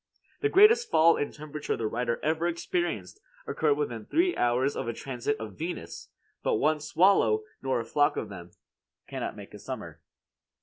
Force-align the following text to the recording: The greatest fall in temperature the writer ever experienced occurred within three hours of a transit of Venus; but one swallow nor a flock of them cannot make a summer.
The 0.39 0.49
greatest 0.49 0.89
fall 0.89 1.15
in 1.15 1.31
temperature 1.31 1.77
the 1.77 1.85
writer 1.85 2.19
ever 2.23 2.47
experienced 2.47 3.21
occurred 3.45 3.75
within 3.77 4.07
three 4.07 4.35
hours 4.35 4.75
of 4.75 4.87
a 4.87 4.93
transit 4.93 5.37
of 5.39 5.53
Venus; 5.59 6.09
but 6.41 6.55
one 6.55 6.79
swallow 6.79 7.43
nor 7.61 7.79
a 7.79 7.85
flock 7.85 8.17
of 8.17 8.27
them 8.27 8.49
cannot 9.07 9.35
make 9.35 9.53
a 9.53 9.59
summer. 9.59 10.01